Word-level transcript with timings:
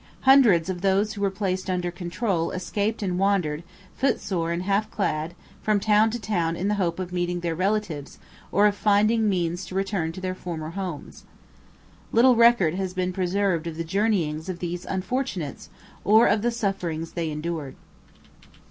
Hundreds 0.21 0.67
of 0.67 0.81
those 0.81 1.13
who 1.13 1.21
were 1.21 1.29
placed 1.29 1.69
under 1.69 1.91
control 1.91 2.49
escaped 2.49 3.03
and 3.03 3.19
wandered, 3.19 3.61
footsore 3.95 4.51
and 4.51 4.63
half 4.63 4.89
clad, 4.89 5.35
from 5.61 5.79
town 5.79 6.09
to 6.09 6.19
town 6.19 6.55
in 6.55 6.67
the 6.67 6.73
hope 6.81 6.97
of 6.97 7.13
meeting 7.13 7.41
their 7.41 7.53
relatives 7.53 8.17
or 8.51 8.65
of 8.65 8.73
finding 8.75 9.29
means 9.29 9.63
to 9.63 9.75
return 9.75 10.11
to 10.11 10.19
their 10.19 10.33
former 10.33 10.71
homes. 10.71 11.23
Little 12.11 12.35
record 12.35 12.73
has 12.73 12.95
been 12.95 13.13
preserved 13.13 13.67
of 13.67 13.77
the 13.77 13.83
journeyings 13.83 14.49
of 14.49 14.57
these 14.57 14.85
unfortunates 14.85 15.69
or 16.03 16.25
of 16.25 16.41
the 16.41 16.49
sufferings 16.49 17.11
they 17.11 17.29
endured. 17.29 17.75